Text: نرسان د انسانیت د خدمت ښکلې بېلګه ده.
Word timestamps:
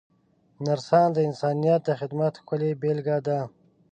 نرسان 0.65 1.07
د 1.13 1.17
انسانیت 1.27 1.81
د 1.85 1.89
خدمت 1.99 2.33
ښکلې 2.41 2.71
بېلګه 2.81 3.17
ده. 3.27 3.39